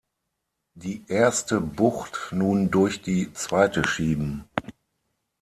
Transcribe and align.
Die 0.73 1.03
erste 1.09 1.61
Bucht 1.61 2.29
nun 2.31 2.71
durch 2.71 3.03
die 3.03 3.31
zweite 3.33 3.87
schieben. 3.87 4.45